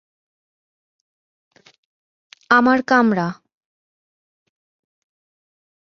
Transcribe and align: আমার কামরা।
আমার 2.49 2.79
কামরা। 2.87 3.27